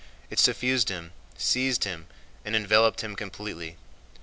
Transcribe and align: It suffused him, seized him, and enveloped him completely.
It 0.31 0.39
suffused 0.39 0.89
him, 0.89 1.11
seized 1.37 1.83
him, 1.83 2.07
and 2.43 2.55
enveloped 2.55 3.01
him 3.01 3.15
completely. 3.15 3.77